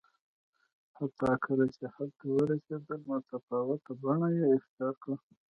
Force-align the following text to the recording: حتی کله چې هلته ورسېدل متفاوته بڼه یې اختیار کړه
حتی 0.97 1.31
کله 1.45 1.65
چې 1.75 1.83
هلته 1.95 2.23
ورسېدل 2.31 2.99
متفاوته 3.09 3.91
بڼه 4.01 4.27
یې 4.37 4.45
اختیار 4.55 4.95
کړه 5.03 5.15